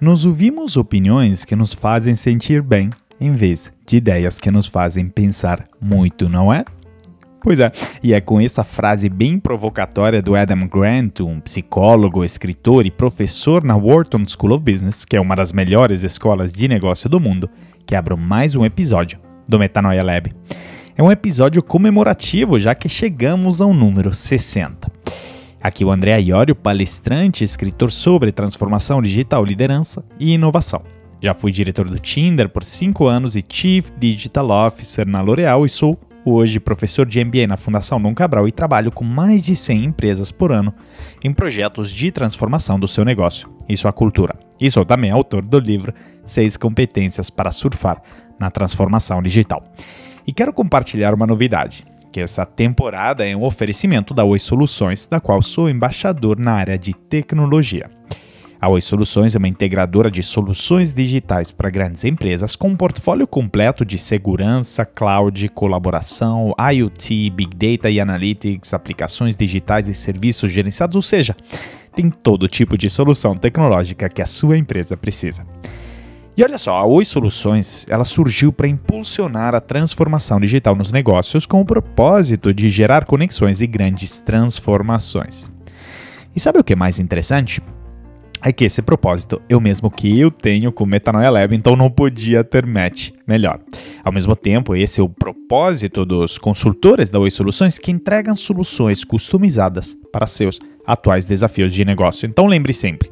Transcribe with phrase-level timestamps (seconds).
[0.00, 5.08] nós ouvimos opiniões que nos fazem sentir bem, em vez de ideias que nos fazem
[5.08, 6.64] pensar muito, não é?
[7.42, 7.72] Pois é,
[8.02, 13.64] e é com essa frase bem provocatória do Adam Grant, um psicólogo, escritor e professor
[13.64, 17.48] na Wharton School of Business, que é uma das melhores escolas de negócio do mundo,
[17.86, 19.18] que abro mais um episódio
[19.48, 20.32] do Metanoia Lab.
[20.96, 24.97] É um episódio comemorativo, já que chegamos ao número 60.
[25.62, 30.82] Aqui o André Iorio, palestrante escritor sobre transformação digital, liderança e inovação.
[31.20, 35.68] Já fui diretor do Tinder por 5 anos e Chief Digital Officer na L'Oréal e
[35.68, 39.84] sou hoje professor de MBA na Fundação Dom Cabral e trabalho com mais de 100
[39.84, 40.72] empresas por ano
[41.24, 44.36] em projetos de transformação do seu negócio e sua cultura.
[44.60, 45.92] E sou também autor do livro
[46.24, 48.00] Seis Competências para Surfar
[48.38, 49.64] na Transformação Digital.
[50.24, 55.20] E quero compartilhar uma novidade, que essa temporada é um oferecimento da Oi Soluções, da
[55.20, 57.90] qual sou embaixador na área de tecnologia.
[58.60, 63.24] A Oi Soluções é uma integradora de soluções digitais para grandes empresas com um portfólio
[63.24, 70.96] completo de segurança, cloud, colaboração, IoT, Big Data e Analytics, aplicações digitais e serviços gerenciados,
[70.96, 71.36] ou seja,
[71.94, 75.46] tem todo tipo de solução tecnológica que a sua empresa precisa.
[76.38, 81.44] E olha só, a Oi Soluções ela surgiu para impulsionar a transformação digital nos negócios
[81.44, 85.50] com o propósito de gerar conexões e grandes transformações.
[86.36, 87.60] E sabe o que é mais interessante?
[88.40, 92.44] é que esse propósito o mesmo que eu tenho com Metanoia Lab, então não podia
[92.44, 93.58] ter match melhor.
[94.04, 99.02] Ao mesmo tempo, esse é o propósito dos consultores da Oi Soluções que entregam soluções
[99.02, 102.26] customizadas para seus atuais desafios de negócio.
[102.26, 103.10] Então lembre sempre,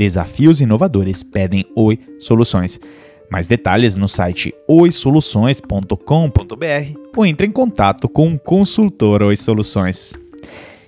[0.00, 2.80] desafios inovadores pedem Oi Soluções.
[3.30, 10.14] Mais detalhes no site oisoluções.com.br ou entre em contato com um consultor Oi Soluções.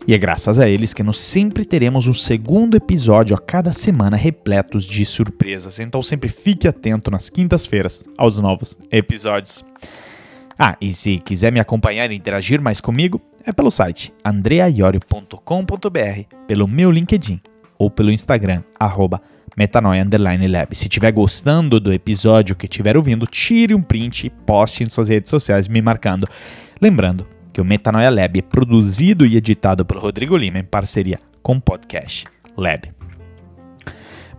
[0.09, 4.17] E é graças a eles que nós sempre teremos um segundo episódio a cada semana
[4.17, 5.79] repletos de surpresas.
[5.79, 9.63] Então sempre fique atento nas quintas-feiras aos novos episódios.
[10.59, 16.67] Ah, e se quiser me acompanhar e interagir mais comigo, é pelo site andreaiorio.com.br, pelo
[16.67, 17.43] meu LinkedIn
[17.83, 19.21] ou pelo Instagram, arroba
[19.57, 20.77] metanoia_lab.
[20.77, 25.09] Se estiver gostando do episódio que estiver ouvindo, tire um print e poste em suas
[25.09, 26.29] redes sociais me marcando.
[26.81, 31.57] Lembrando que o Metanoia Lab é produzido e editado pelo Rodrigo Lima em parceria com
[31.57, 32.25] o Podcast
[32.57, 33.02] Lab.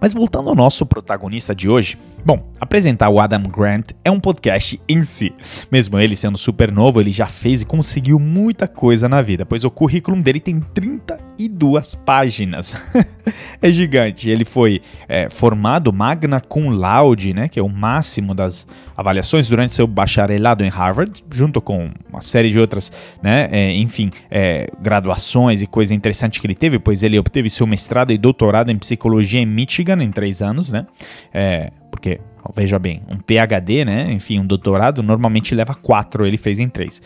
[0.03, 4.78] Mas voltando ao nosso protagonista de hoje, bom, apresentar o Adam Grant é um podcast
[4.86, 5.31] em si.
[5.72, 9.63] Mesmo ele sendo super novo, ele já fez e conseguiu muita coisa na vida, pois
[9.63, 12.75] o currículo dele tem 32 páginas.
[13.62, 14.30] é gigante.
[14.30, 19.76] Ele foi é, formado magna cum laude, né, que é o máximo das avaliações durante
[19.76, 25.62] seu bacharelado em Harvard, junto com uma série de outras, né, é, enfim, é, graduações
[25.62, 29.40] e coisa interessante que ele teve, pois ele obteve seu mestrado e doutorado em psicologia
[29.40, 30.86] em Michigan em três anos, né,
[31.34, 32.20] é, porque
[32.56, 34.12] veja bem, um PhD, né?
[34.12, 37.02] Enfim, um doutorado normalmente leva quatro, ele fez em três.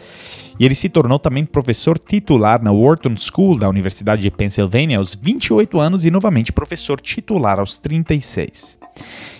[0.59, 5.14] E ele se tornou também professor titular na Wharton School da Universidade de Pennsylvania aos
[5.14, 8.80] 28 anos e novamente professor titular aos 36.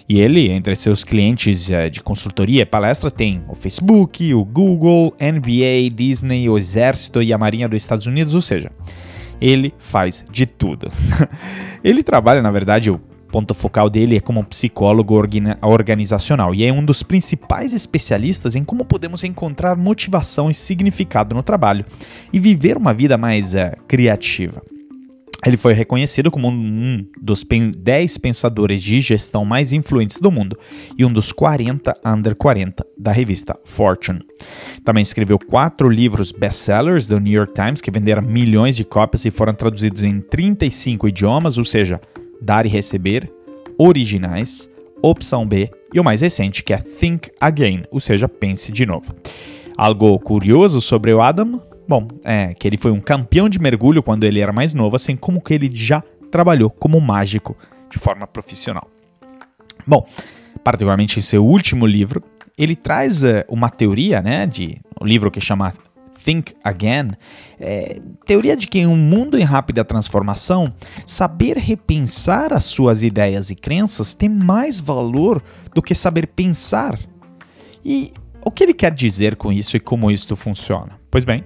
[0.10, 5.14] E ele, entre seus clientes eh, de consultoria e palestra, tem o Facebook, o Google,
[5.20, 8.72] NBA, Disney, o Exército e a Marinha dos Estados Unidos, ou seja,
[9.42, 10.88] ele faz de tudo.
[11.84, 15.14] ele trabalha, na verdade, o ponto focal dele é como psicólogo
[15.62, 21.44] organizacional e é um dos principais especialistas em como podemos encontrar motivação e significado no
[21.44, 21.86] trabalho
[22.32, 24.62] e viver uma vida mais uh, criativa.
[25.46, 30.58] Ele foi reconhecido como um dos 10 pensadores de gestão mais influentes do mundo
[30.98, 34.20] e um dos 40 under 40 da revista Fortune.
[34.84, 39.32] Também escreveu quatro livros best-sellers do New York Times que venderam milhões de cópias e
[39.32, 42.02] foram traduzidos em 35 idiomas, ou seja,
[42.42, 43.32] dar e receber,
[43.78, 44.68] originais,
[45.02, 49.14] opção B e o mais recente que é Think Again, ou seja, pense de novo.
[49.78, 54.26] Algo curioso sobre o Adam Bom, é que ele foi um campeão de mergulho quando
[54.26, 57.56] ele era mais novo, assim como que ele já trabalhou como mágico
[57.90, 58.88] de forma profissional.
[59.86, 60.06] Bom,
[60.64, 62.22] particularmente em seu último livro,
[62.58, 65.74] ele traz uh, uma teoria, né, de um livro que chama
[66.28, 67.12] Think Again,
[67.58, 70.74] é, teoria de que em um mundo em rápida transformação,
[71.06, 75.42] saber repensar as suas ideias e crenças tem mais valor
[75.74, 77.00] do que saber pensar.
[77.86, 78.12] E
[78.44, 81.00] o que ele quer dizer com isso e como isto funciona?
[81.10, 81.46] Pois bem,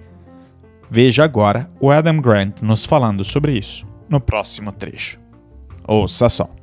[0.92, 5.18] Veja agora o Adam Grant nos falando sobre isso no próximo trecho.
[5.88, 6.54] Ouça só.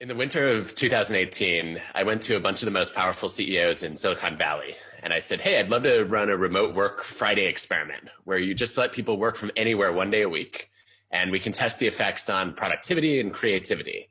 [0.00, 3.82] In the winter of 2018, I went to a bunch of the most powerful CEOs
[3.82, 4.76] in Silicon Valley.
[5.02, 8.54] And I said, Hey, I'd love to run a remote work Friday experiment where you
[8.54, 10.70] just let people work from anywhere one day a week.
[11.10, 14.08] and we can test the effects on productivity and creativity.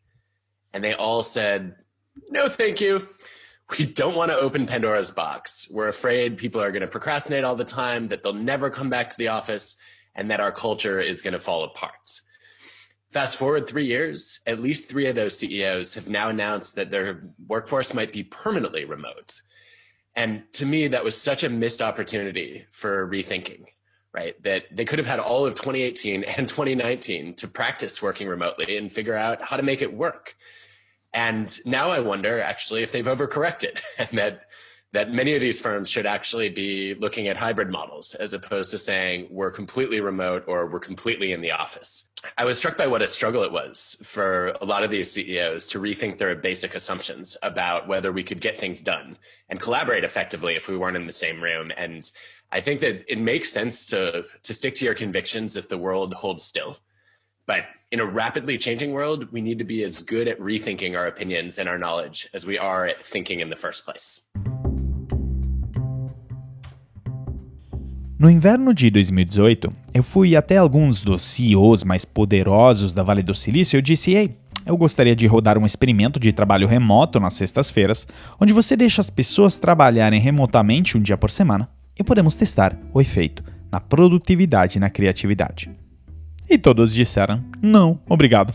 [0.74, 1.76] And they all said,
[2.30, 3.08] no, thank you.
[3.78, 5.68] We don't want to open Pandora's box.
[5.72, 9.10] We're afraid people are going to procrastinate all the time, that they'll never come back
[9.10, 9.76] to the office,
[10.14, 12.22] and that our culture is going to fall apart.
[13.12, 17.24] Fast forward three years, at least three of those CEOs have now announced that their
[17.48, 19.42] workforce might be permanently remote.
[20.16, 23.66] And to me, that was such a missed opportunity for rethinking,
[24.14, 24.42] right?
[24.44, 28.92] That they could have had all of 2018 and 2019 to practice working remotely and
[28.92, 30.36] figure out how to make it work.
[31.16, 34.42] And now I wonder actually if they've overcorrected and that
[34.92, 38.78] that many of these firms should actually be looking at hybrid models as opposed to
[38.78, 42.12] saying we're completely remote or we're completely in the office.
[42.38, 45.68] I was struck by what a struggle it was for a lot of these CEOs
[45.68, 49.18] to rethink their basic assumptions about whether we could get things done
[49.50, 51.74] and collaborate effectively if we weren't in the same room.
[51.76, 52.10] And
[52.54, 56.14] I think that it makes sense to to stick to your convictions if the world
[56.14, 56.78] holds still.
[57.48, 57.66] But
[57.96, 61.58] in a rapidly changing world, we need to be as good at rethinking our opinions
[61.58, 64.22] and our knowledge as we are at thinking in the first place.
[68.20, 73.34] No inverno de 2018, eu fui até alguns dos CEOs mais poderosos da Vale do
[73.34, 74.32] Silício e eu disse: Ei,
[74.66, 78.08] eu gostaria de rodar um experimento de trabalho remoto nas sextas-feiras,
[78.40, 83.00] onde você deixa as pessoas trabalharem remotamente um dia por semana e podemos testar o
[83.00, 85.70] efeito na produtividade e na criatividade.
[86.50, 88.54] E todos disseram: não, obrigado.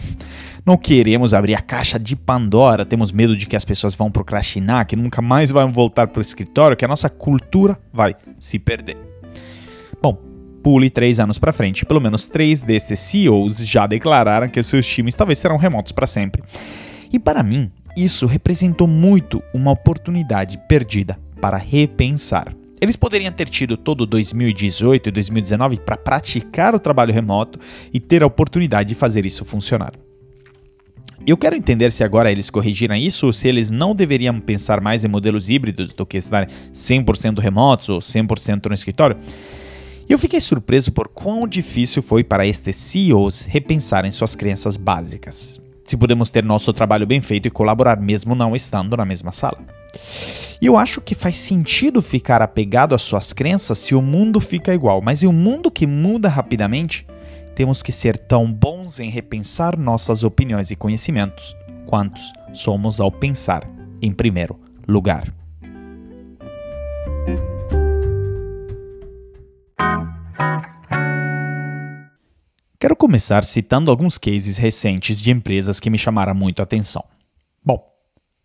[0.64, 4.87] Não queremos abrir a caixa de Pandora, temos medo de que as pessoas vão procrastinar,
[4.87, 8.96] que nunca mais vão voltar para o escritório, que a nossa cultura vai se perder.
[10.02, 10.19] Bom,
[10.62, 11.84] pule três anos para frente.
[11.84, 16.43] Pelo menos três desses CEOs já declararam que seus times talvez serão remotos para sempre.
[17.12, 22.52] E para mim, isso representou muito uma oportunidade perdida para repensar.
[22.81, 27.59] Eles poderiam ter tido todo 2018 e 2019 para praticar o trabalho remoto
[27.93, 29.93] e ter a oportunidade de fazer isso funcionar.
[31.27, 35.05] Eu quero entender se agora eles corrigiram isso ou se eles não deveriam pensar mais
[35.05, 39.19] em modelos híbridos do que estar 100% remotos ou 100% no escritório.
[40.09, 45.61] Eu fiquei surpreso por quão difícil foi para estes CEOs repensarem suas crenças básicas.
[45.85, 49.80] Se podemos ter nosso trabalho bem feito e colaborar mesmo não estando na mesma sala.
[50.60, 54.75] E eu acho que faz sentido ficar apegado às suas crenças se o mundo fica
[54.75, 57.06] igual, mas em um mundo que muda rapidamente,
[57.54, 61.56] temos que ser tão bons em repensar nossas opiniões e conhecimentos
[61.87, 63.69] quantos somos ao pensar
[64.00, 65.32] em primeiro lugar.
[72.78, 77.04] Quero começar citando alguns cases recentes de empresas que me chamaram muito a atenção.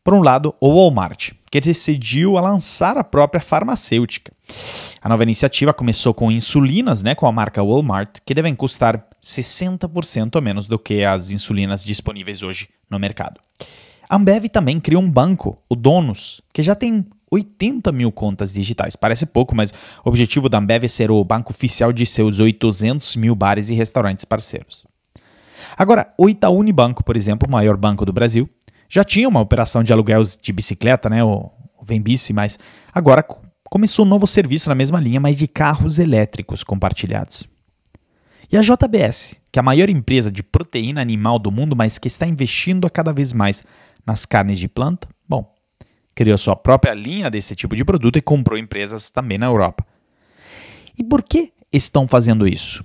[0.06, 4.32] Por um lado, o Walmart, que decidiu lançar a própria farmacêutica.
[5.02, 10.36] A nova iniciativa começou com insulinas, né, com a marca Walmart, que devem custar 60%
[10.36, 13.40] a menos do que as insulinas disponíveis hoje no mercado.
[14.08, 18.96] A Ambev também criou um banco, o Donos, que já tem 80 mil contas digitais.
[18.96, 19.72] Parece pouco, mas
[20.04, 23.74] o objetivo da Ambev é ser o banco oficial de seus 800 mil bares e
[23.74, 24.86] restaurantes parceiros.
[25.76, 28.48] Agora, o Itaú Unibanco, por exemplo, o maior banco do Brasil,
[28.90, 31.52] já tinha uma operação de aluguel de bicicleta, né, o,
[31.82, 32.58] Vembice, mas
[32.94, 33.24] agora
[33.66, 37.44] começou um novo serviço na mesma linha, mas de carros elétricos compartilhados.
[38.52, 42.08] E a JBS, que é a maior empresa de proteína animal do mundo, mas que
[42.08, 43.64] está investindo cada vez mais
[44.06, 45.48] nas carnes de planta, bom,
[46.14, 49.86] criou sua própria linha desse tipo de produto e comprou empresas também na Europa.
[50.98, 52.84] E por que estão fazendo isso?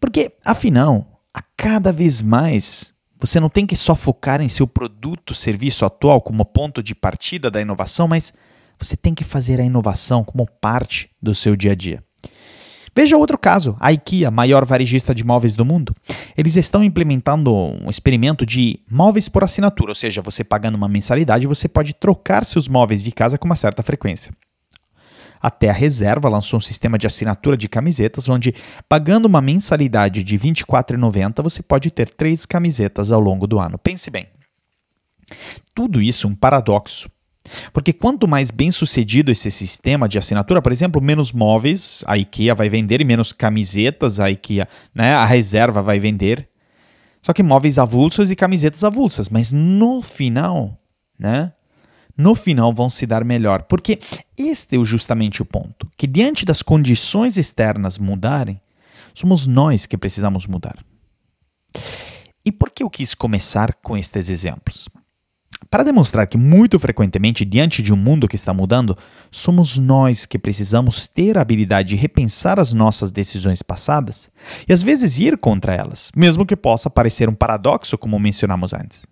[0.00, 5.34] Porque, afinal, a cada vez mais você não tem que só focar em seu produto,
[5.34, 8.32] serviço atual como ponto de partida da inovação, mas
[8.78, 12.02] você tem que fazer a inovação como parte do seu dia a dia.
[12.96, 15.94] Veja outro caso, a IKEA, maior varejista de móveis do mundo.
[16.36, 21.46] Eles estão implementando um experimento de móveis por assinatura, ou seja, você pagando uma mensalidade,
[21.46, 24.32] você pode trocar seus móveis de casa com uma certa frequência.
[25.44, 28.54] Até a Reserva lançou um sistema de assinatura de camisetas, onde,
[28.88, 33.76] pagando uma mensalidade de R$ 24,90, você pode ter três camisetas ao longo do ano.
[33.76, 34.26] Pense bem.
[35.74, 37.10] Tudo isso um paradoxo.
[37.74, 42.54] Porque quanto mais bem sucedido esse sistema de assinatura, por exemplo, menos móveis a IKEA
[42.54, 46.48] vai vender e menos camisetas a IKEA, né, a reserva vai vender.
[47.20, 50.74] Só que móveis avulsos e camisetas avulsas, mas no final,
[51.18, 51.52] né?
[52.16, 53.98] No final vão se dar melhor, porque
[54.38, 58.60] este é justamente o ponto, que diante das condições externas mudarem,
[59.12, 60.78] somos nós que precisamos mudar.
[62.44, 64.88] E por que eu quis começar com estes exemplos?
[65.70, 68.96] Para demonstrar que, muito frequentemente, diante de um mundo que está mudando,
[69.30, 74.30] somos nós que precisamos ter a habilidade de repensar as nossas decisões passadas
[74.68, 79.06] e às vezes ir contra elas, mesmo que possa parecer um paradoxo, como mencionamos antes.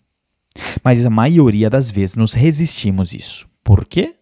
[0.82, 3.46] Mas a maioria das vezes nos resistimos isso.
[3.64, 4.14] Por quê?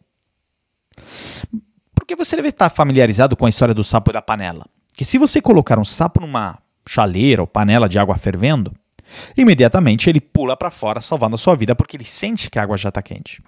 [1.94, 4.66] Porque você deve estar familiarizado com a história do sapo e da panela.
[4.96, 8.72] Que se você colocar um sapo numa chaleira ou panela de água fervendo,
[9.36, 12.76] imediatamente ele pula para fora, salvando a sua vida, porque ele sente que a água
[12.76, 13.42] já está quente.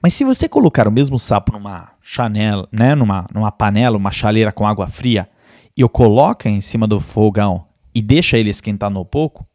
[0.00, 4.52] Mas se você colocar o mesmo sapo numa chanela, né, numa, numa panela, uma chaleira
[4.52, 5.28] com água fria,
[5.76, 7.64] e o coloca em cima do fogão
[7.94, 9.46] e deixa ele esquentando um pouco,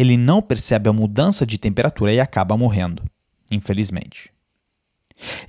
[0.00, 3.02] ele não percebe a mudança de temperatura e acaba morrendo,
[3.50, 4.30] infelizmente.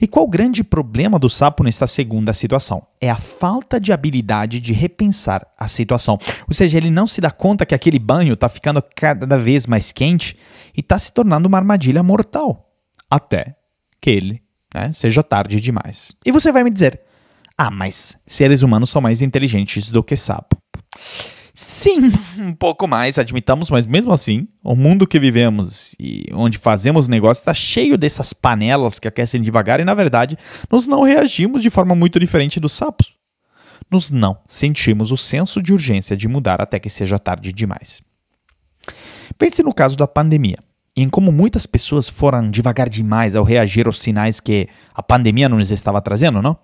[0.02, 2.86] E qual o grande problema do sapo nesta segunda situação?
[3.00, 6.20] É a falta de habilidade de repensar a situação.
[6.46, 9.94] Ou seja, ele não se dá conta que aquele banho está ficando cada vez mais
[9.94, 10.38] quente
[10.76, 12.70] e está se tornando uma armadilha mortal.
[13.10, 13.56] Até
[14.02, 14.42] que ele
[14.74, 16.14] né, seja tarde demais.
[16.26, 17.00] E você vai me dizer:
[17.58, 20.58] ah, mas seres humanos são mais inteligentes do que sapo.
[21.64, 27.08] Sim, um pouco mais, admitamos, mas mesmo assim, o mundo que vivemos e onde fazemos
[27.08, 30.36] negócio está cheio dessas panelas que aquecem devagar e, na verdade,
[30.72, 33.14] nós não reagimos de forma muito diferente dos sapos.
[33.92, 38.02] Nós não sentimos o senso de urgência de mudar até que seja tarde demais.
[39.38, 40.58] Pense no caso da pandemia
[40.96, 45.70] em como muitas pessoas foram devagar demais ao reagir aos sinais que a pandemia nos
[45.70, 46.58] estava trazendo, não?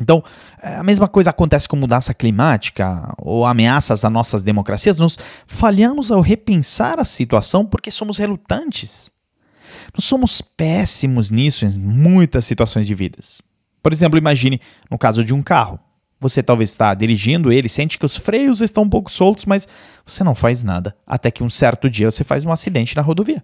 [0.00, 0.22] Então,
[0.62, 4.98] é, a mesma coisa acontece com mudança climática ou ameaças às nossas democracias.
[4.98, 9.10] Nós falhamos ao repensar a situação porque somos relutantes.
[9.94, 13.40] Nós somos péssimos nisso em muitas situações de vidas.
[13.82, 14.60] Por exemplo, imagine
[14.90, 15.78] no caso de um carro.
[16.18, 19.68] Você talvez está dirigindo ele, sente que os freios estão um pouco soltos, mas
[20.04, 20.96] você não faz nada.
[21.06, 23.42] Até que um certo dia você faz um acidente na rodovia.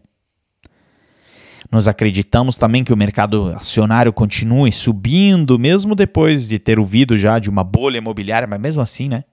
[1.73, 7.39] Nós acreditamos também que o mercado acionário continue subindo, mesmo depois de ter ouvido já
[7.39, 9.25] de uma bolha imobiliária, mas mesmo assim, né?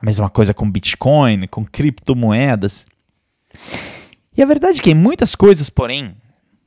[0.00, 2.84] A mesma coisa com Bitcoin, com criptomoedas.
[4.36, 6.16] E a verdade é que em muitas coisas, porém,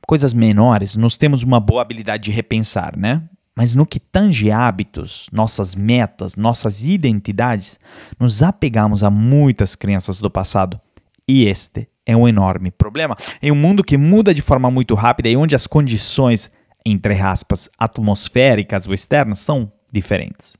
[0.06, 3.22] coisas menores, nós temos uma boa habilidade de repensar, né?
[3.54, 7.78] Mas no que tange hábitos, nossas metas, nossas identidades,
[8.18, 10.80] nos apegamos a muitas crenças do passado.
[11.28, 13.16] E este é um enorme problema.
[13.42, 16.50] Em um mundo que muda de forma muito rápida e onde as condições,
[16.84, 20.56] entre aspas, atmosféricas ou externas são diferentes.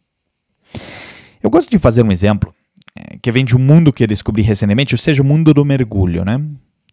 [1.42, 2.52] Eu gosto de fazer um exemplo
[2.96, 5.64] é, que vem de um mundo que eu descobri recentemente, ou seja, o mundo do
[5.64, 6.42] mergulho, né?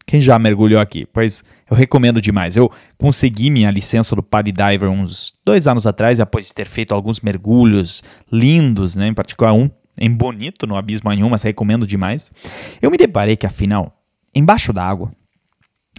[0.06, 1.06] Quem já mergulhou aqui?
[1.06, 2.58] Pois eu recomendo demais.
[2.58, 8.04] Eu consegui minha licença do Diver uns dois anos atrás, após ter feito alguns mergulhos
[8.32, 9.08] lindos, né?
[9.08, 12.32] Em particular um em Bonito, no Abismo Anhum, mas recomendo demais.
[12.82, 13.94] Eu me deparei que, afinal,
[14.36, 15.12] embaixo da água,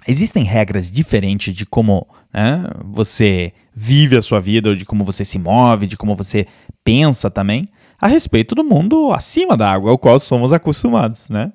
[0.07, 5.39] existem regras diferentes de como né, você vive a sua vida, de como você se
[5.39, 6.47] move, de como você
[6.85, 7.69] pensa também,
[8.01, 11.53] a respeito do mundo acima da água, ao qual somos acostumados, né?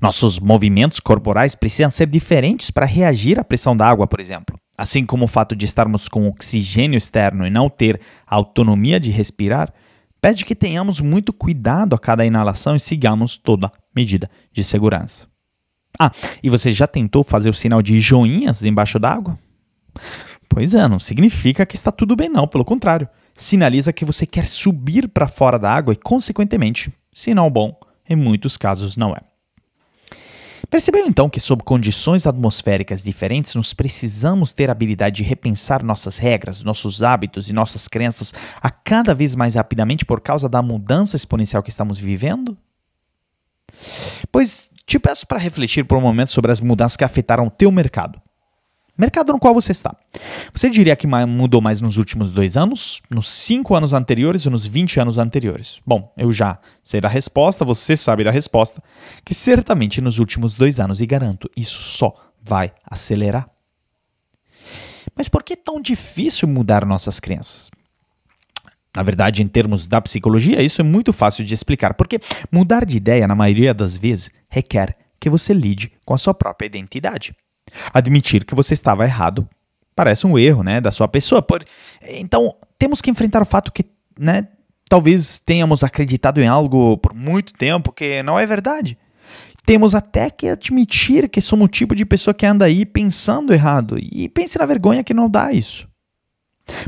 [0.00, 4.58] Nossos movimentos corporais precisam ser diferentes para reagir à pressão da água, por exemplo.
[4.76, 9.72] Assim como o fato de estarmos com oxigênio externo e não ter autonomia de respirar,
[10.20, 15.29] pede que tenhamos muito cuidado a cada inalação e sigamos toda medida de segurança.
[15.98, 19.38] Ah, e você já tentou fazer o sinal de joinhas embaixo d'água?
[20.48, 22.48] Pois é, não significa que está tudo bem, não.
[22.48, 27.78] Pelo contrário, sinaliza que você quer subir para fora da água e, consequentemente, sinal bom,
[28.08, 29.20] em muitos casos não é.
[30.68, 36.16] Percebeu então que, sob condições atmosféricas diferentes, nós precisamos ter a habilidade de repensar nossas
[36.16, 38.32] regras, nossos hábitos e nossas crenças
[38.62, 42.56] a cada vez mais rapidamente por causa da mudança exponencial que estamos vivendo?
[44.30, 47.70] Pois te peço para refletir por um momento sobre as mudanças que afetaram o teu
[47.70, 48.20] mercado.
[48.98, 49.94] Mercado no qual você está.
[50.52, 54.66] Você diria que mudou mais nos últimos dois anos, nos cinco anos anteriores ou nos
[54.66, 55.80] 20 anos anteriores?
[55.86, 58.82] Bom, eu já sei da resposta, você sabe da resposta,
[59.24, 63.48] que certamente nos últimos dois anos, e garanto, isso só vai acelerar.
[65.14, 67.70] Mas por que é tão difícil mudar nossas crenças?
[68.94, 72.18] Na verdade, em termos da psicologia, isso é muito fácil de explicar, porque
[72.50, 76.66] mudar de ideia, na maioria das vezes, requer que você lide com a sua própria
[76.66, 77.32] identidade.
[77.92, 79.48] Admitir que você estava errado
[79.94, 81.42] parece um erro né, da sua pessoa.
[81.42, 81.62] Por...
[82.02, 83.84] Então, temos que enfrentar o fato que
[84.18, 84.48] né,
[84.88, 88.96] talvez tenhamos acreditado em algo por muito tempo que não é verdade.
[89.66, 93.98] Temos até que admitir que somos o tipo de pessoa que anda aí pensando errado.
[94.00, 95.86] E pense na vergonha que não dá isso.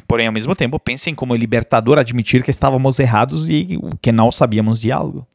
[0.06, 4.80] Porém, ao mesmo tempo, pensem como libertador admitir que estávamos errados e que não sabíamos
[4.80, 5.26] de algo.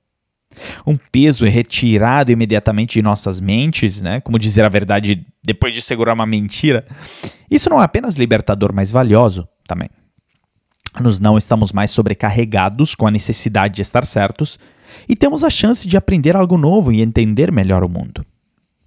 [0.85, 4.21] Um peso é retirado imediatamente de nossas mentes, né?
[4.21, 6.85] Como dizer a verdade depois de segurar uma mentira.
[7.49, 9.89] Isso não é apenas libertador, mas valioso também.
[10.99, 14.57] Nós não estamos mais sobrecarregados com a necessidade de estar certos
[15.07, 18.25] e temos a chance de aprender algo novo e entender melhor o mundo.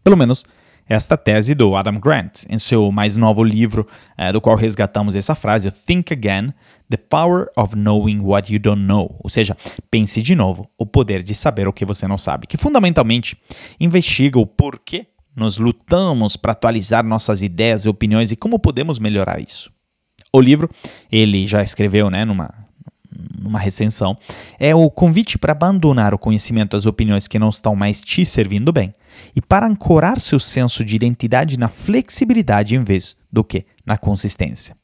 [0.03, 0.45] Pelo menos
[0.91, 3.87] esta tese do Adam Grant, em seu mais novo livro,
[4.19, 6.53] é, do qual resgatamos essa frase, Think Again,
[6.91, 9.57] The Power of Knowing What You Don't Know, ou seja,
[9.89, 13.39] pense de novo, o poder de saber o que você não sabe, que fundamentalmente
[13.79, 19.41] investiga o porquê nós lutamos para atualizar nossas ideias e opiniões e como podemos melhorar
[19.41, 19.71] isso.
[20.33, 20.69] O livro,
[21.11, 22.53] ele já escreveu, né, numa
[23.41, 24.17] numa recensão,
[24.59, 28.73] é o convite para abandonar o conhecimento das opiniões que não estão mais te servindo
[28.73, 28.95] bem
[29.35, 34.77] e para ancorar seu senso de identidade na flexibilidade em vez do que na consistência.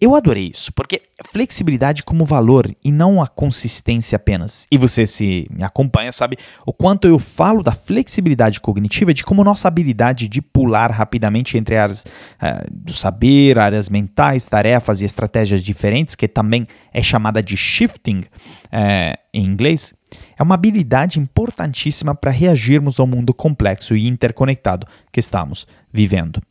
[0.00, 4.66] Eu adorei isso, porque flexibilidade como valor e não a consistência apenas.
[4.70, 6.36] E você se me acompanha sabe
[6.66, 11.76] o quanto eu falo da flexibilidade cognitiva, de como nossa habilidade de pular rapidamente entre
[11.76, 17.56] áreas uh, do saber, áreas mentais, tarefas e estratégias diferentes, que também é chamada de
[17.56, 19.94] shifting uh, em inglês,
[20.38, 26.42] é uma habilidade importantíssima para reagirmos ao mundo complexo e interconectado que estamos vivendo.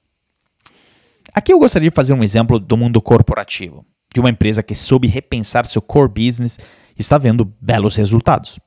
[1.33, 5.07] Aqui eu gostaria de fazer um exemplo do mundo corporativo, de uma empresa que soube
[5.07, 6.59] repensar seu core business
[6.97, 8.59] e está vendo belos resultados.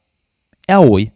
[0.67, 1.13] É a Oi,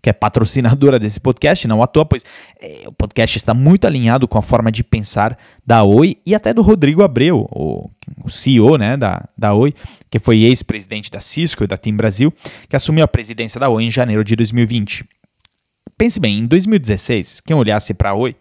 [0.00, 2.24] que é patrocinadora desse podcast, não à toa, pois
[2.60, 6.54] é, o podcast está muito alinhado com a forma de pensar da Oi e até
[6.54, 7.90] do Rodrigo Abreu, o,
[8.24, 9.74] o CEO né, da, da Oi,
[10.10, 12.32] que foi ex-presidente da Cisco e da Team Brasil,
[12.68, 15.04] que assumiu a presidência da Oi em janeiro de 2020.
[15.96, 18.34] Pense bem, em 2016, quem olhasse para a Oi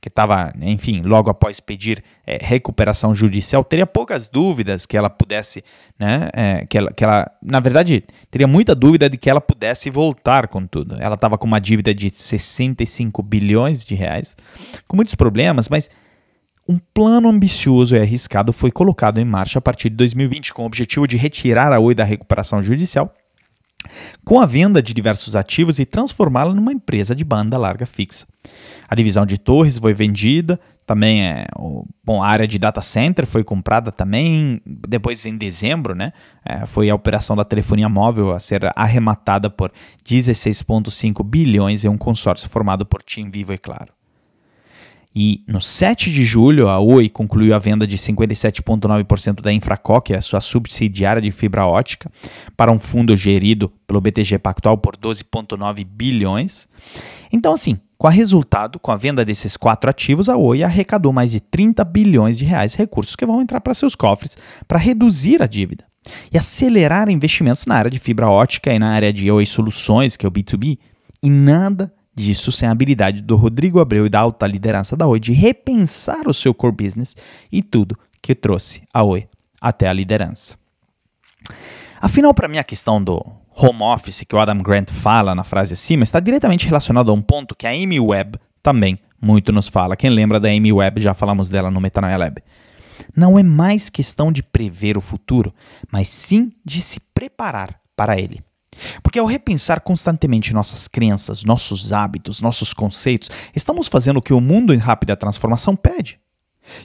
[0.00, 5.62] que estava, enfim, logo após pedir é, recuperação judicial, teria poucas dúvidas que ela pudesse,
[5.98, 9.90] né, é, que, ela, que ela, na verdade, teria muita dúvida de que ela pudesse
[9.90, 10.96] voltar com tudo.
[10.98, 14.36] Ela estava com uma dívida de 65 bilhões de reais,
[14.88, 15.90] com muitos problemas, mas
[16.66, 20.66] um plano ambicioso e arriscado foi colocado em marcha a partir de 2020 com o
[20.66, 23.12] objetivo de retirar a Oi da recuperação judicial
[24.24, 28.26] com a venda de diversos ativos e transformá-la numa empresa de banda larga fixa.
[28.88, 33.24] A divisão de torres foi vendida, também é, o, bom, a área de data center
[33.24, 36.12] foi comprada também, depois em dezembro, né,
[36.44, 39.70] é, foi a operação da telefonia móvel a ser arrematada por
[40.04, 43.99] 16,5 bilhões em um consórcio formado por Tim Vivo e Claro.
[45.14, 50.12] E no 7 de julho, a Oi concluiu a venda de 57,9% da Infraco, que
[50.12, 52.10] é a sua subsidiária de fibra ótica,
[52.56, 56.68] para um fundo gerido pelo BTG Pactual por 12,9 bilhões.
[57.32, 61.32] Então, assim, com a resultado, com a venda desses quatro ativos, a Oi arrecadou mais
[61.32, 65.46] de 30 bilhões de reais, recursos que vão entrar para seus cofres para reduzir a
[65.46, 65.84] dívida
[66.32, 70.24] e acelerar investimentos na área de fibra ótica e na área de Oi Soluções, que
[70.24, 70.78] é o B2B,
[71.22, 75.18] e nada disso sem a habilidade do Rodrigo Abreu e da alta liderança da Oi
[75.18, 77.16] de repensar o seu core business
[77.50, 79.26] e tudo que trouxe a Oi
[79.60, 80.56] até a liderança.
[82.00, 85.74] Afinal, para mim, a questão do home office que o Adam Grant fala na frase
[85.74, 89.96] acima está diretamente relacionado a um ponto que a Amy Webb também muito nos fala.
[89.96, 92.42] Quem lembra da Amy Webb, já falamos dela no Metanoia Lab.
[93.14, 95.52] Não é mais questão de prever o futuro,
[95.90, 98.40] mas sim de se preparar para ele.
[99.02, 104.40] Porque ao repensar constantemente nossas crenças, nossos hábitos, nossos conceitos, estamos fazendo o que o
[104.40, 106.18] mundo em rápida transformação pede.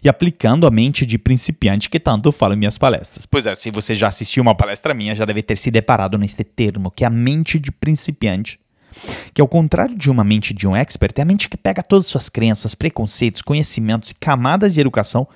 [0.03, 3.25] E aplicando a mente de principiante que tanto falo em minhas palestras.
[3.25, 6.43] Pois é, se você já assistiu uma palestra minha, já deve ter se deparado neste
[6.43, 8.59] termo, que é a mente de principiante.
[9.33, 12.05] Que ao contrário de uma mente de um expert, é a mente que pega todas
[12.05, 15.27] as suas crenças, preconceitos, conhecimentos e camadas de educação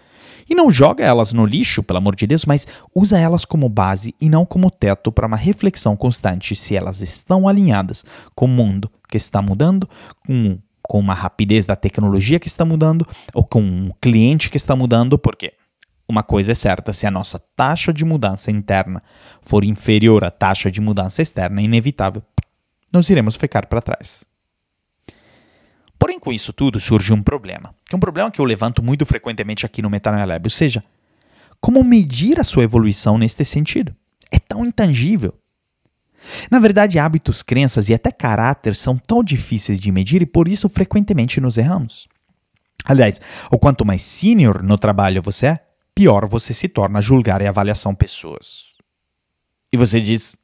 [0.49, 4.15] e não joga elas no lixo, pelo amor de Deus, mas usa elas como base
[4.19, 8.89] e não como teto para uma reflexão constante se elas estão alinhadas com o mundo
[9.07, 9.88] que está mudando,
[10.25, 14.75] com, com uma rapidez da tecnologia que está mudando, ou com um cliente que está
[14.75, 15.53] mudando, porque
[16.07, 19.03] uma coisa é certa, se a nossa taxa de mudança interna
[19.43, 22.23] for inferior à taxa de mudança externa, é inevitável,
[22.91, 24.25] nós iremos ficar para trás.
[25.99, 29.05] Porém, com isso tudo surge um problema, que é um problema que eu levanto muito
[29.05, 30.81] frequentemente aqui no Metanoia Lab, ou seja,
[31.59, 33.93] como medir a sua evolução neste sentido?
[34.31, 35.33] É tão intangível.
[36.49, 40.69] Na verdade, hábitos, crenças e até caráter são tão difíceis de medir e por isso
[40.69, 42.07] frequentemente nos erramos.
[42.85, 43.19] Aliás,
[43.51, 45.59] o quanto mais sênior no trabalho você é,
[45.93, 48.63] pior você se torna a julgar e avaliação pessoas.
[49.71, 50.38] E você diz: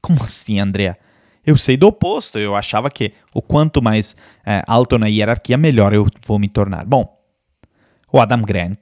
[0.00, 0.96] Como assim, Andrea?
[1.44, 5.92] Eu sei do oposto, eu achava que o quanto mais é, alto na hierarquia, melhor
[5.92, 6.84] eu vou me tornar.
[6.84, 7.18] Bom,
[8.12, 8.78] o Adam Grant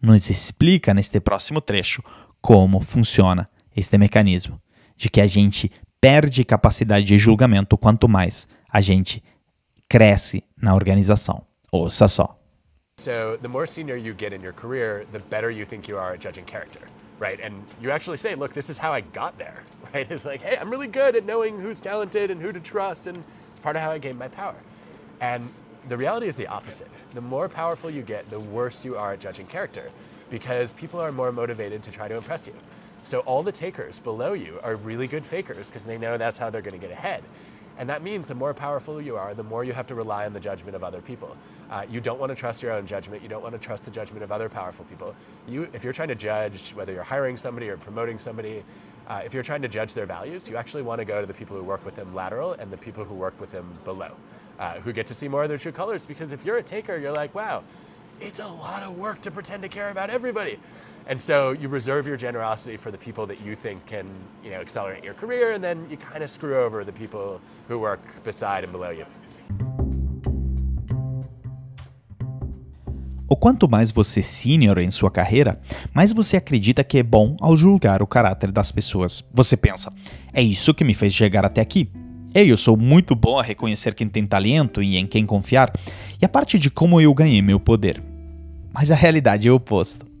[0.00, 2.02] nos explica neste próximo trecho
[2.40, 4.58] como funciona este mecanismo
[4.96, 5.70] de que a gente
[6.00, 9.22] perde capacidade de julgamento quanto mais a gente
[9.88, 11.42] cresce na organização.
[11.70, 12.36] Ouça só.
[12.98, 16.14] So, the more senior you get in your career, the better you think you are
[16.14, 16.82] at judging character,
[17.22, 17.38] right?
[17.38, 19.62] And you actually say, look, this is how I got there,
[19.94, 20.10] right?
[20.10, 23.22] It's like, hey, I'm really good at knowing who's talented and who to trust, and
[23.52, 24.56] it's part of how I gain my power.
[25.20, 25.48] And
[25.88, 26.88] the reality is the opposite.
[27.14, 29.90] The more powerful you get, the worse you are at judging character
[30.30, 32.54] because people are more motivated to try to impress you.
[33.04, 36.50] So all the takers below you are really good fakers because they know that's how
[36.50, 37.22] they're going to get ahead.
[37.78, 40.32] And that means the more powerful you are, the more you have to rely on
[40.32, 41.36] the judgment of other people.
[41.70, 43.22] Uh, you don't want to trust your own judgment.
[43.22, 45.14] You don't want to trust the judgment of other powerful people.
[45.48, 48.62] You, if you're trying to judge whether you're hiring somebody or promoting somebody,
[49.08, 51.34] uh, if you're trying to judge their values, you actually want to go to the
[51.34, 54.12] people who work with them lateral and the people who work with them below,
[54.58, 56.06] uh, who get to see more of their true colors.
[56.06, 57.64] Because if you're a taker, you're like, wow,
[58.22, 60.58] it's a lot of work to pretend to care about everybody.
[61.08, 64.06] And so you reserve your generosity for the people that you think can,
[64.44, 67.78] you know, accelerate your career, and then you kind of screw over the people who
[67.78, 69.04] work beside and below you.
[73.28, 75.58] O quanto mais você senior em sua carreira,
[75.94, 79.24] mais você acredita que é bom ao julgar o caráter das pessoas.
[79.32, 79.92] Você pensa,
[80.34, 81.90] é isso que me fez chegar até aqui.
[82.34, 85.72] Ei, eu sou muito bom a reconhecer quem tem talento e em quem confiar,
[86.20, 88.11] e a parte de como eu ganhei meu poder.
[88.72, 90.12] Mas a realidade é o oposto.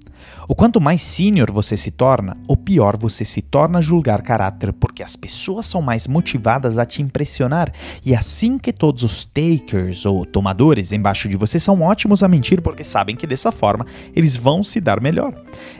[0.48, 4.72] O quanto mais senior você se torna, o pior você se torna a julgar caráter,
[4.72, 7.72] porque as pessoas são mais motivadas a te impressionar.
[8.04, 12.60] E assim que todos os takers ou tomadores embaixo de você são ótimos a mentir
[12.60, 15.32] porque sabem que dessa forma eles vão se dar melhor.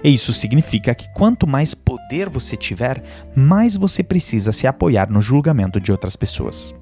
[0.02, 3.02] E isso significa que quanto mais poder você tiver,
[3.34, 6.72] mais você precisa se apoiar no julgamento de outras pessoas.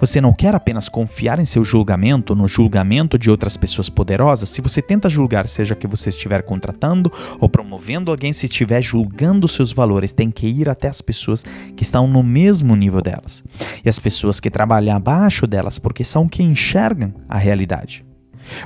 [0.00, 4.48] Você não quer apenas confiar em seu julgamento, no julgamento de outras pessoas poderosas.
[4.48, 9.48] Se você tenta julgar, seja que você estiver contratando ou promovendo alguém, se estiver julgando
[9.48, 11.42] seus valores, tem que ir até as pessoas
[11.76, 13.42] que estão no mesmo nível delas.
[13.84, 18.04] E as pessoas que trabalham abaixo delas, porque são quem enxergam a realidade.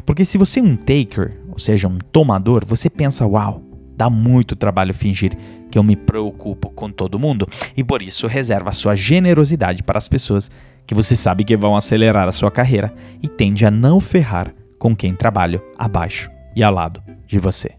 [0.04, 3.62] Porque se você é um taker, ou seja, um tomador, você pensa, uau,
[3.96, 5.36] dá muito trabalho fingir
[5.70, 10.08] que eu me preocupo com todo mundo e por isso reserva sua generosidade para as
[10.08, 10.50] pessoas
[10.92, 14.94] que você sabe que vão acelerar a sua carreira e tende a não ferrar com
[14.94, 17.74] quem trabalha abaixo e ao lado de você.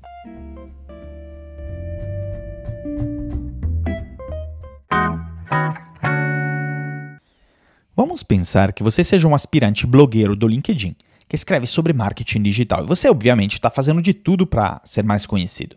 [7.96, 10.96] Vamos pensar que você seja um aspirante blogueiro do LinkedIn
[11.30, 15.28] que escreve sobre marketing digital e você, obviamente, está fazendo de tudo para ser mais
[15.28, 15.76] conhecido.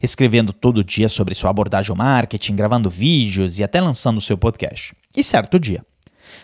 [0.00, 4.94] Escrevendo todo dia sobre sua abordagem ao marketing, gravando vídeos e até lançando seu podcast.
[5.16, 5.84] E certo dia,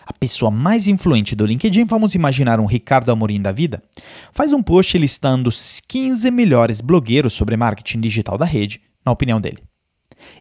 [0.09, 3.83] a pessoa mais influente do LinkedIn, vamos imaginar um Ricardo Amorim da vida,
[4.33, 9.39] faz um post listando os 15 melhores blogueiros sobre marketing digital da rede, na opinião
[9.39, 9.59] dele.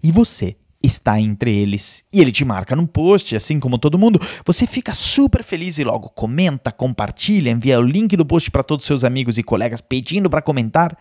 [0.02, 2.02] E você está entre eles.
[2.10, 4.18] E ele te marca num post, assim como todo mundo.
[4.46, 8.84] Você fica super feliz e logo comenta, compartilha, envia o link do post para todos
[8.84, 10.96] os seus amigos e colegas pedindo para comentar.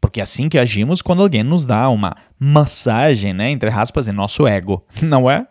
[0.00, 4.12] Porque é assim que agimos quando alguém nos dá uma massagem, né, entre aspas, em
[4.12, 5.44] nosso ego, não é?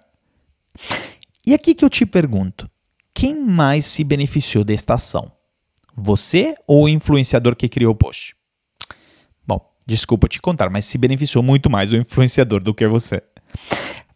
[1.47, 2.69] E aqui que eu te pergunto:
[3.13, 5.31] quem mais se beneficiou desta ação?
[5.95, 8.35] Você ou o influenciador que criou o post?
[9.47, 13.23] Bom, desculpa te contar, mas se beneficiou muito mais o influenciador do que você.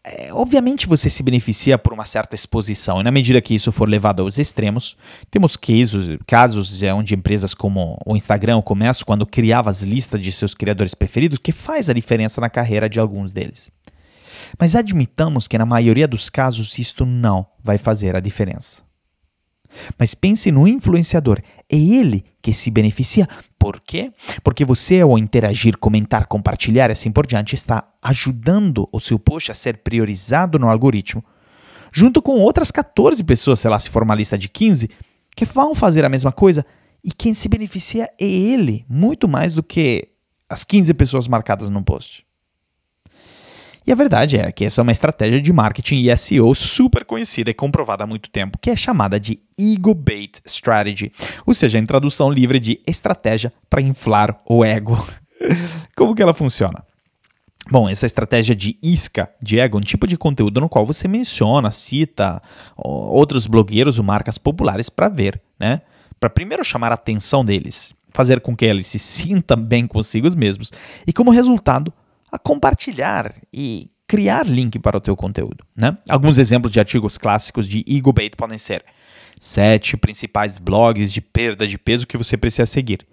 [0.04, 3.88] É, obviamente você se beneficia por uma certa exposição, e na medida que isso for
[3.88, 4.98] levado aos extremos,
[5.30, 10.34] temos casos, casos onde empresas como o Instagram, o Comércio, quando criava as listas de
[10.34, 13.72] seus criadores preferidos, que faz a diferença na carreira de alguns deles.
[14.60, 18.82] Mas admitamos que na maioria dos casos isto não vai fazer a diferença.
[19.98, 23.28] Mas pense no influenciador, é ele que se beneficia.
[23.58, 24.12] Por quê?
[24.44, 29.52] Porque você, ao interagir, comentar, compartilhar e assim por diante, está ajudando o seu post
[29.52, 31.24] a ser priorizado no algoritmo,
[31.92, 34.90] junto com outras 14 pessoas, sei lá, se for uma lista de 15,
[35.36, 36.66] que vão fazer a mesma coisa.
[37.04, 40.08] E quem se beneficia é ele, muito mais do que
[40.50, 42.24] as 15 pessoas marcadas no post.
[43.86, 47.50] E a verdade é que essa é uma estratégia de marketing e SEO super conhecida
[47.50, 51.12] e comprovada há muito tempo, que é chamada de Ego Bait Strategy,
[51.46, 54.96] ou seja, em tradução livre de estratégia para inflar o ego.
[55.96, 56.84] Como que ela funciona?
[57.70, 61.08] Bom, essa estratégia de isca de ego é um tipo de conteúdo no qual você
[61.08, 62.42] menciona, cita
[62.76, 65.82] outros blogueiros ou marcas populares para ver, né?
[66.20, 70.72] Para primeiro chamar a atenção deles, fazer com que eles se sintam bem consigo mesmos
[71.06, 71.94] e, como resultado,
[72.32, 75.66] a compartilhar e criar link para o teu conteúdo.
[75.76, 75.98] Né?
[76.10, 78.84] Alguns exemplos de artigos clássicos de ego bait podem ser
[79.44, 83.04] Sete principais blogs de perda de peso que você precisa seguir.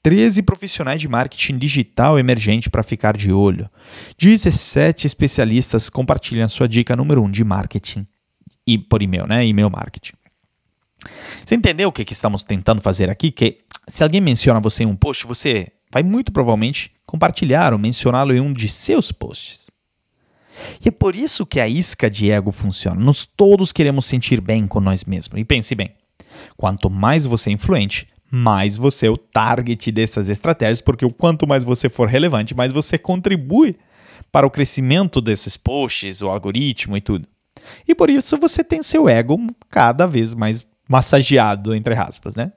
[0.00, 3.68] 13 profissionais de marketing digital emergente para ficar de olho.
[4.16, 8.06] 17 especialistas compartilham sua dica número 1 um de marketing
[8.64, 9.44] e por e-mail, né?
[9.44, 10.12] E-mail marketing.
[11.44, 13.32] Você entendeu o que, que estamos tentando fazer aqui?
[13.32, 13.58] Que
[13.88, 18.40] se alguém menciona você em um post, você vai muito provavelmente compartilhar ou mencioná-lo em
[18.40, 19.70] um de seus posts.
[20.84, 23.00] E é por isso que a isca de ego funciona.
[23.00, 25.38] Nós todos queremos sentir bem com nós mesmos.
[25.40, 25.90] E pense bem:
[26.56, 31.46] quanto mais você é influente, mais você é o target dessas estratégias, porque o quanto
[31.46, 33.76] mais você for relevante, mais você contribui
[34.30, 37.26] para o crescimento desses posts, o algoritmo e tudo.
[37.86, 39.38] E por isso você tem seu ego
[39.70, 42.52] cada vez mais massageado, entre aspas, né?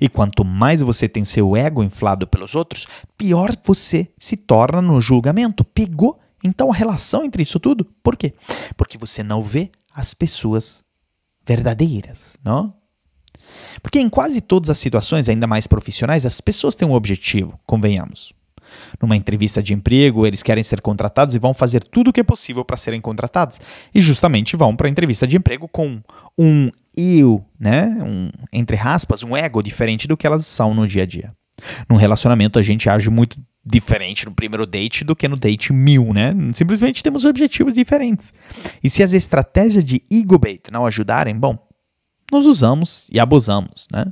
[0.00, 5.00] E quanto mais você tem seu ego inflado pelos outros, pior você se torna no
[5.00, 5.64] julgamento.
[5.64, 7.84] Pegou então a relação entre isso tudo?
[8.02, 8.32] Por quê?
[8.76, 10.84] Porque você não vê as pessoas
[11.46, 12.72] verdadeiras, não?
[13.82, 18.34] Porque em quase todas as situações, ainda mais profissionais, as pessoas têm um objetivo, convenhamos.
[19.00, 22.24] Numa entrevista de emprego, eles querem ser contratados e vão fazer tudo o que é
[22.24, 23.60] possível para serem contratados.
[23.94, 26.00] E justamente vão para a entrevista de emprego com
[26.36, 27.86] um eu, né?
[28.02, 31.30] Um, entre aspas, um ego diferente do que elas são no dia a dia.
[31.88, 36.12] Num relacionamento, a gente age muito diferente no primeiro date do que no date mil,
[36.12, 36.32] né?
[36.52, 38.32] Simplesmente temos objetivos diferentes.
[38.82, 41.58] E se as estratégias de ego bait não ajudarem, bom,
[42.30, 44.06] nós usamos e abusamos, né?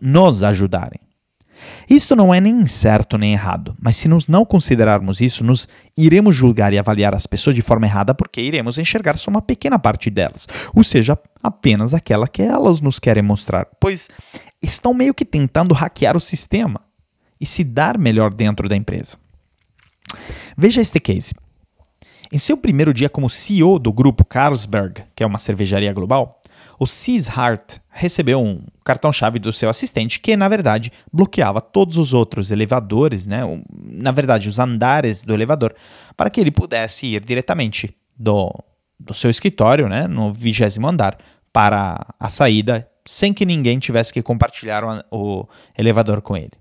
[0.00, 1.00] Nos ajudarem.
[1.88, 6.34] Isto não é nem certo nem errado, mas se nós não considerarmos isso, nos iremos
[6.34, 10.10] julgar e avaliar as pessoas de forma errada porque iremos enxergar só uma pequena parte
[10.10, 14.08] delas, ou seja, apenas aquela que elas nos querem mostrar, pois
[14.62, 16.80] estão meio que tentando hackear o sistema
[17.40, 19.16] e se dar melhor dentro da empresa.
[20.56, 21.34] Veja este case.
[22.32, 26.39] Em seu primeiro dia como CEO do grupo Carlsberg, que é uma cervejaria global,
[26.80, 32.14] o Cis Hart recebeu um cartão-chave do seu assistente que, na verdade, bloqueava todos os
[32.14, 33.42] outros elevadores, né?
[33.70, 35.74] na verdade, os andares do elevador,
[36.16, 38.50] para que ele pudesse ir diretamente do,
[38.98, 40.08] do seu escritório, né?
[40.08, 41.18] no vigésimo andar,
[41.52, 46.52] para a saída, sem que ninguém tivesse que compartilhar o, o elevador com ele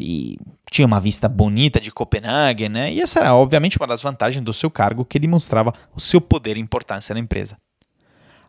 [0.00, 0.36] e
[0.70, 2.92] tinha uma vista bonita de Copenhague, né?
[2.92, 6.56] E essa era, obviamente, uma das vantagens do seu cargo que demonstrava o seu poder
[6.56, 7.56] e importância na empresa.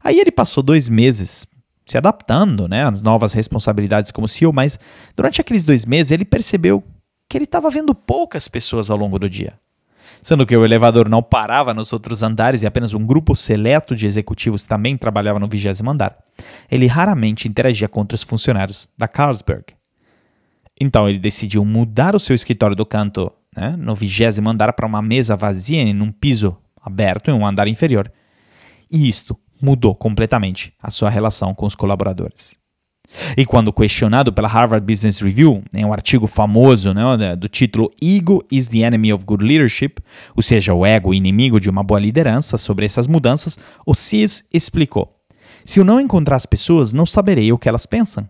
[0.03, 1.45] Aí ele passou dois meses
[1.85, 4.79] se adaptando né, às novas responsabilidades como CEO, mas
[5.15, 6.83] durante aqueles dois meses ele percebeu
[7.27, 9.53] que ele estava vendo poucas pessoas ao longo do dia.
[10.21, 14.05] Sendo que o elevador não parava nos outros andares e apenas um grupo seleto de
[14.05, 16.17] executivos também trabalhava no vigésimo andar,
[16.69, 19.65] ele raramente interagia com outros funcionários da Carlsberg.
[20.79, 25.01] Então ele decidiu mudar o seu escritório do canto, né, no vigésimo andar, para uma
[25.01, 28.11] mesa vazia em um piso aberto em um andar inferior.
[28.91, 32.59] E isto mudou completamente a sua relação com os colaboradores.
[33.35, 38.43] E quando questionado pela Harvard Business Review, em um artigo famoso né, do título Ego
[38.51, 39.95] is the Enemy of Good Leadership,
[40.35, 45.15] ou seja, o ego inimigo de uma boa liderança, sobre essas mudanças, o CIS explicou:
[45.65, 48.27] Se eu não encontrar as pessoas, não saberei o que elas pensam.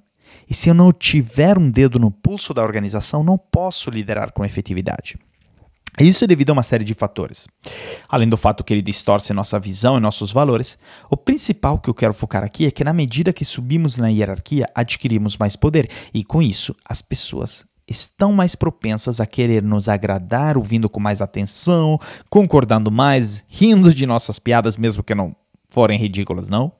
[0.49, 4.43] E se eu não tiver um dedo no pulso da organização, não posso liderar com
[4.43, 5.17] efetividade.
[5.99, 7.45] Isso é devido a uma série de fatores.
[8.07, 10.77] Além do fato que ele distorce nossa visão e nossos valores,
[11.09, 14.69] o principal que eu quero focar aqui é que, na medida que subimos na hierarquia,
[14.73, 20.57] adquirimos mais poder, e com isso, as pessoas estão mais propensas a querer nos agradar,
[20.57, 25.35] ouvindo com mais atenção, concordando mais, rindo de nossas piadas, mesmo que não
[25.69, 26.71] forem ridículas, não?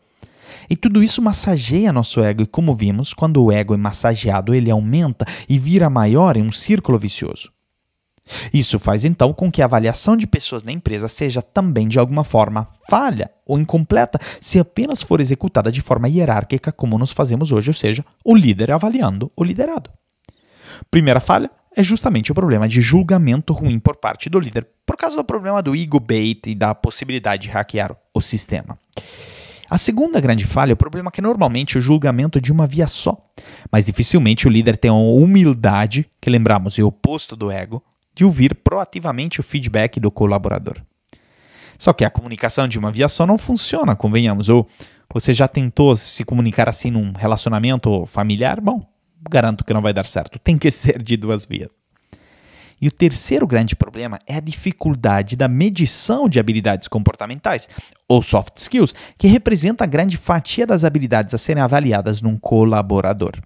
[0.69, 4.71] E tudo isso massageia nosso ego, e como vimos, quando o ego é massageado, ele
[4.71, 7.51] aumenta e vira maior em um círculo vicioso.
[8.54, 12.24] Isso faz então com que a avaliação de pessoas na empresa seja também de alguma
[12.24, 17.70] forma falha ou incompleta se apenas for executada de forma hierárquica, como nós fazemos hoje,
[17.70, 19.89] ou seja, o líder avaliando o liderado.
[20.89, 25.15] Primeira falha é justamente o problema de julgamento ruim por parte do líder, por causa
[25.15, 28.78] do problema do ego bait e da possibilidade de hackear o sistema.
[29.70, 32.88] A segunda grande falha é o problema que normalmente o julgamento é de uma via
[32.88, 33.15] só,
[33.72, 37.84] mas dificilmente o líder tem a humildade, que lembramos é o oposto do ego,
[38.19, 40.75] de ouvir proativamente o feedback do colaborador.
[41.77, 44.49] Só que a comunicação de uma via só não funciona, convenhamos.
[44.49, 44.67] Ou
[45.10, 48.60] você já tentou se comunicar assim num relacionamento familiar?
[48.60, 48.86] Bom,
[49.29, 50.38] garanto que não vai dar certo.
[50.38, 51.69] Tem que ser de duas vias.
[52.82, 57.69] E o terceiro grande problema é a dificuldade da medição de habilidades comportamentais,
[58.05, 63.39] ou soft skills, que representa a grande fatia das habilidades a serem avaliadas num colaborador.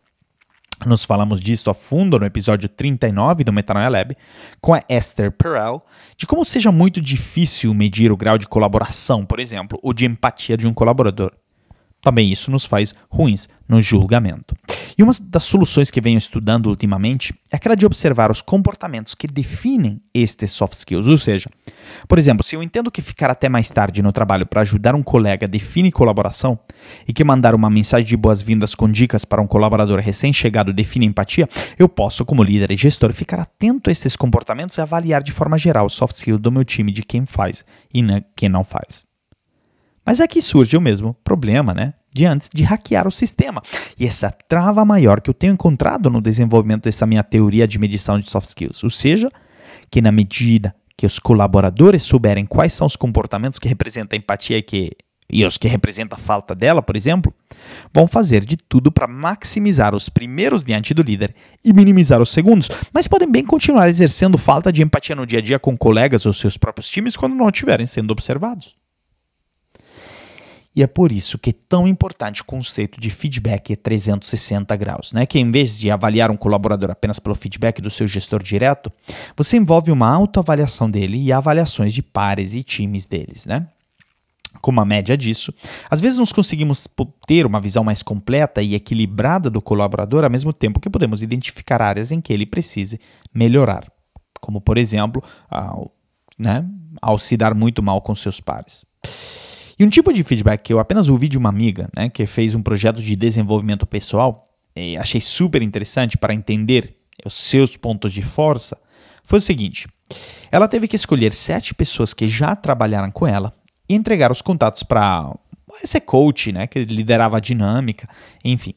[0.85, 4.17] Nós falamos disso a fundo no episódio 39 do Metanoia Lab,
[4.61, 5.83] com a Esther Perel,
[6.17, 10.57] de como seja muito difícil medir o grau de colaboração, por exemplo, ou de empatia
[10.57, 11.31] de um colaborador.
[12.03, 14.55] Também isso nos faz ruins no julgamento.
[14.97, 19.25] E uma das soluções que venho estudando ultimamente é aquela de observar os comportamentos que
[19.25, 21.07] definem estes soft skills.
[21.07, 21.49] Ou seja,
[22.07, 25.01] por exemplo, se eu entendo que ficar até mais tarde no trabalho para ajudar um
[25.01, 26.59] colega define colaboração
[27.07, 31.47] e que mandar uma mensagem de boas-vindas com dicas para um colaborador recém-chegado define empatia,
[31.79, 35.57] eu posso, como líder e gestor, ficar atento a esses comportamentos e avaliar de forma
[35.57, 38.03] geral o soft skill do meu time de quem faz e
[38.35, 39.12] quem não faz.
[40.05, 41.93] Mas aqui surge o mesmo problema, né?
[42.11, 43.61] De antes de hackear o sistema.
[43.97, 48.19] E essa trava maior que eu tenho encontrado no desenvolvimento dessa minha teoria de medição
[48.19, 48.83] de soft skills.
[48.83, 49.31] Ou seja,
[49.89, 54.57] que na medida que os colaboradores souberem quais são os comportamentos que representam a empatia
[54.57, 54.91] e, que,
[55.29, 57.33] e os que representam a falta dela, por exemplo,
[57.93, 62.69] vão fazer de tudo para maximizar os primeiros diante do líder e minimizar os segundos,
[62.93, 66.33] mas podem bem continuar exercendo falta de empatia no dia a dia com colegas ou
[66.33, 68.75] seus próprios times quando não estiverem sendo observados.
[70.75, 75.25] E é por isso que é tão importante o conceito de feedback 360 graus, né?
[75.25, 78.91] Que em vez de avaliar um colaborador apenas pelo feedback do seu gestor direto,
[79.37, 83.67] você envolve uma autoavaliação dele e avaliações de pares e times deles, né?
[84.61, 85.53] Como a média disso,
[85.89, 86.87] às vezes nós conseguimos
[87.27, 91.81] ter uma visão mais completa e equilibrada do colaborador ao mesmo tempo que podemos identificar
[91.81, 92.99] áreas em que ele precise
[93.33, 93.85] melhorar,
[94.39, 95.91] como por exemplo, ao,
[96.37, 96.65] né,
[97.01, 98.85] ao se dar muito mal com seus pares.
[99.77, 102.53] E um tipo de feedback que eu apenas ouvi de uma amiga, né, que fez
[102.53, 108.21] um projeto de desenvolvimento pessoal, e achei super interessante para entender os seus pontos de
[108.21, 108.77] força,
[109.23, 109.87] foi o seguinte:
[110.51, 113.53] ela teve que escolher sete pessoas que já trabalharam com ela
[113.87, 115.33] e entregar os contatos para
[115.81, 118.07] esse coach, né, que liderava a dinâmica,
[118.43, 118.73] enfim,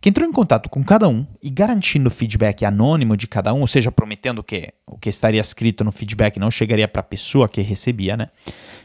[0.00, 3.66] que entrou em contato com cada um e garantindo feedback anônimo de cada um, ou
[3.66, 7.60] seja, prometendo que o que estaria escrito no feedback não chegaria para a pessoa que
[7.62, 8.28] recebia, né?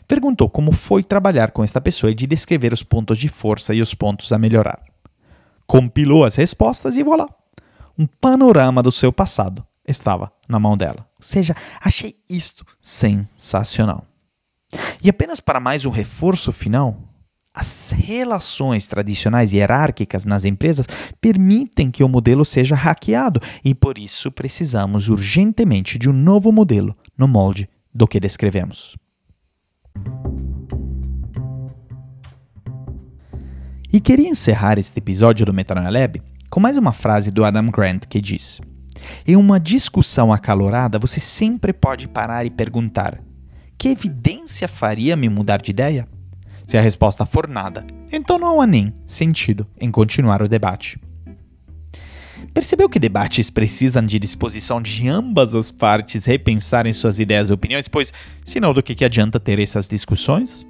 [0.09, 3.81] perguntou como foi trabalhar com esta pessoa e de descrever os pontos de força e
[3.81, 4.79] os pontos a melhorar.
[5.67, 7.29] Compilou as respostas e voilà!
[7.97, 11.05] Um panorama do seu passado estava na mão dela.
[11.19, 14.03] Ou seja, achei isto sensacional.
[15.03, 16.97] E apenas para mais um reforço final,
[17.53, 20.85] as relações tradicionais e hierárquicas nas empresas
[21.19, 26.95] permitem que o modelo seja hackeado e por isso precisamos urgentemente de um novo modelo
[27.17, 28.95] no molde do que descrevemos.
[33.91, 38.05] E queria encerrar este episódio do Metanoia Lab com mais uma frase do Adam Grant
[38.05, 38.61] que diz:
[39.25, 43.19] Em uma discussão acalorada, você sempre pode parar e perguntar:
[43.79, 46.07] que evidência faria me mudar de ideia?
[46.69, 50.99] Se a resposta for nada, então não há nem sentido em continuar o debate.
[52.53, 57.87] Percebeu que debates precisam de disposição de ambas as partes repensarem suas ideias e opiniões,
[57.87, 58.13] pois
[58.45, 60.63] senão do que, que adianta ter essas discussões?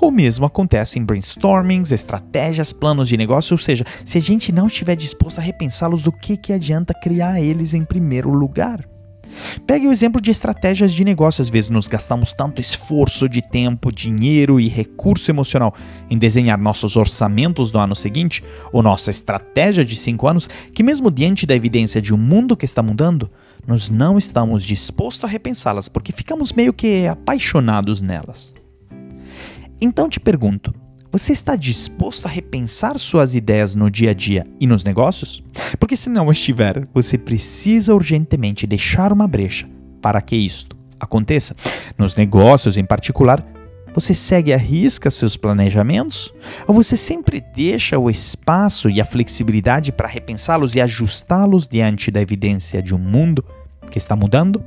[0.00, 4.68] Ou mesmo acontece em brainstormings, estratégias, planos de negócio, ou seja, se a gente não
[4.68, 8.88] estiver disposto a repensá-los, do que, que adianta criar eles em primeiro lugar?
[9.66, 11.42] Pegue o exemplo de estratégias de negócio.
[11.42, 15.74] Às vezes nos gastamos tanto esforço de tempo, dinheiro e recurso emocional
[16.08, 21.10] em desenhar nossos orçamentos do ano seguinte, ou nossa estratégia de cinco anos, que mesmo
[21.10, 23.30] diante da evidência de um mundo que está mudando,
[23.66, 28.54] nós não estamos dispostos a repensá-las porque ficamos meio que apaixonados nelas.
[29.80, 30.74] Então te pergunto,
[31.12, 35.42] você está disposto a repensar suas ideias no dia a dia e nos negócios?
[35.78, 39.68] Porque se não estiver, você precisa urgentemente deixar uma brecha
[40.00, 41.56] para que isto aconteça.
[41.98, 43.44] Nos negócios, em particular,
[43.92, 46.32] você segue à risca seus planejamentos?
[46.66, 52.20] Ou você sempre deixa o espaço e a flexibilidade para repensá-los e ajustá-los diante da
[52.20, 53.44] evidência de um mundo
[53.90, 54.62] que está mudando?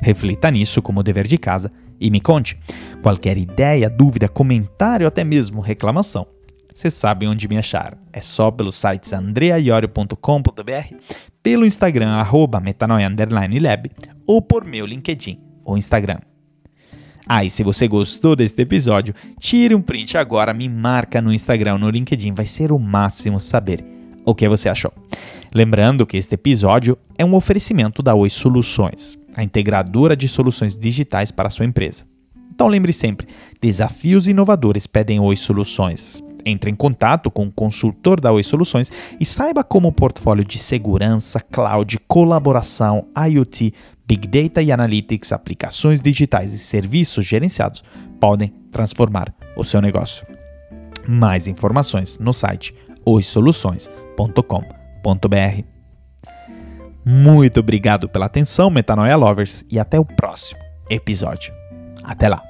[0.00, 2.58] Reflita nisso como dever de casa e me conte.
[3.02, 6.26] Qualquer ideia, dúvida, comentário ou até mesmo reclamação,
[6.72, 7.98] vocês sabem onde me achar.
[8.12, 10.96] É só pelos sites andreaiorio.com.br,
[11.42, 13.90] pelo Instagram arroba metanoia_lab
[14.26, 16.20] ou por meu LinkedIn ou Instagram.
[17.26, 21.78] Ah, e se você gostou deste episódio, tire um print agora, me marca no Instagram,
[21.78, 23.84] no LinkedIn, vai ser o máximo saber
[24.24, 24.92] o que você achou.
[25.52, 31.30] Lembrando que este episódio é um oferecimento da Oi Soluções a integradora de soluções digitais
[31.30, 32.04] para a sua empresa.
[32.54, 33.26] Então lembre sempre,
[33.62, 36.22] desafios inovadores pedem Oi Soluções.
[36.44, 40.58] Entre em contato com o consultor da Oi Soluções e saiba como o portfólio de
[40.58, 43.72] segurança, cloud, colaboração, IoT,
[44.06, 47.82] Big Data e Analytics, aplicações digitais e serviços gerenciados
[48.20, 50.26] podem transformar o seu negócio.
[51.08, 52.74] Mais informações no site
[53.06, 55.64] oisoluções.com.br.
[57.04, 61.61] Muito obrigado pela atenção, Metanoia Lovers, e até o próximo episódio.
[62.04, 62.42] Até lá!